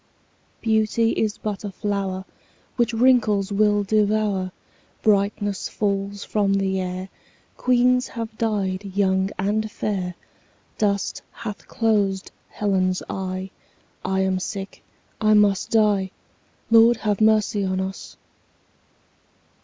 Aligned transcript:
Beauty 0.61 1.11
is 1.11 1.37
but 1.37 1.63
a 1.63 1.69
flower 1.71 2.23
15 2.25 2.35
Which 2.77 2.93
wrinkles 2.93 3.51
will 3.51 3.83
devour; 3.83 4.51
Brightness 5.03 5.69
falls 5.69 6.23
from 6.23 6.55
the 6.55 6.79
air; 6.81 7.09
Queens 7.55 8.07
have 8.07 8.35
died 8.35 8.83
young 8.97 9.29
and 9.37 9.69
fair; 9.71 10.15
Dust 10.79 11.21
hath 11.31 11.67
closed 11.67 12.31
Helen's 12.49 13.03
eye; 13.11 13.51
I 14.03 14.21
am 14.21 14.39
sick, 14.39 14.81
I 15.21 15.35
must 15.35 15.69
die— 15.69 16.09
20 16.69 16.83
Lord, 16.83 16.97
have 16.97 17.21
mercy 17.21 17.63
on 17.63 17.79
us! 17.79 18.17